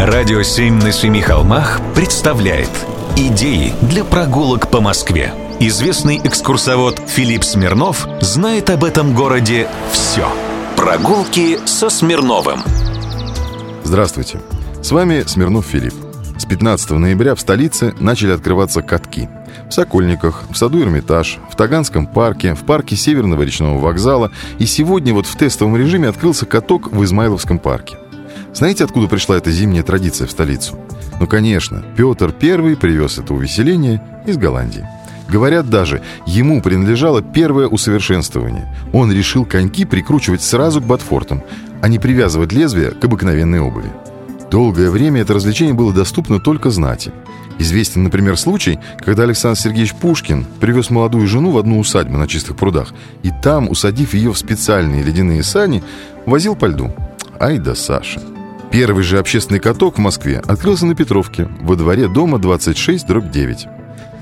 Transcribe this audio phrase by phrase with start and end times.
[0.00, 2.70] Радио «Семь на семи холмах» представляет
[3.18, 5.34] Идеи для прогулок по Москве.
[5.60, 10.26] Известный экскурсовод Филипп Смирнов знает об этом городе все.
[10.74, 12.60] Прогулки со Смирновым.
[13.84, 14.40] Здравствуйте.
[14.82, 15.92] С вами Смирнов Филипп.
[16.38, 19.28] С 15 ноября в столице начали открываться катки.
[19.68, 25.12] В Сокольниках, в саду Эрмитаж, в Таганском парке, в парке Северного речного вокзала и сегодня
[25.12, 27.98] вот в тестовом режиме открылся каток в Измайловском парке.
[28.52, 30.78] Знаете, откуда пришла эта зимняя традиция в столицу?
[31.20, 34.86] Ну, конечно, Петр I привез это увеселение из Голландии.
[35.28, 38.74] Говорят даже, ему принадлежало первое усовершенствование.
[38.92, 41.42] Он решил коньки прикручивать сразу к ботфортам,
[41.80, 43.90] а не привязывать лезвие к обыкновенной обуви.
[44.50, 47.12] Долгое время это развлечение было доступно только знати.
[47.60, 52.56] Известен, например, случай, когда Александр Сергеевич Пушкин привез молодую жену в одну усадьбу на чистых
[52.56, 55.84] прудах, и там, усадив ее в специальные ледяные сани,
[56.26, 56.90] возил по льду.
[57.38, 58.20] Ай да Саша!
[58.70, 63.68] Первый же общественный каток в Москве открылся на Петровке, во дворе дома 26-9.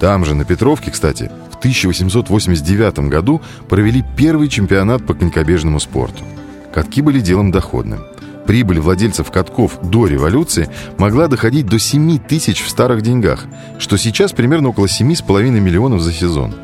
[0.00, 6.24] Там же, на Петровке, кстати, в 1889 году провели первый чемпионат по конькобежному спорту.
[6.72, 8.00] Катки были делом доходным.
[8.46, 13.44] Прибыль владельцев катков до революции могла доходить до 7 тысяч в старых деньгах,
[13.78, 16.54] что сейчас примерно около 7,5 миллионов за сезон.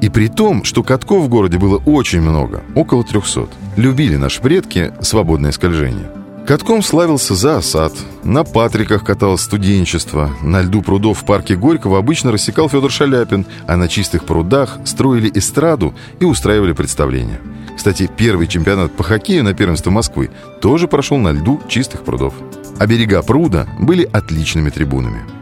[0.00, 3.48] И при том, что катков в городе было очень много, около 300.
[3.76, 6.21] Любили наши предки свободное скольжение.
[6.46, 7.92] Катком славился за осад.
[8.24, 10.30] На Патриках каталось студенчество.
[10.42, 15.30] На льду прудов в парке Горького обычно рассекал Федор Шаляпин, а на чистых прудах строили
[15.32, 17.40] эстраду и устраивали представления.
[17.76, 22.34] Кстати, первый чемпионат по хоккею на первенство Москвы тоже прошел на льду чистых прудов.
[22.78, 25.41] А берега пруда были отличными трибунами.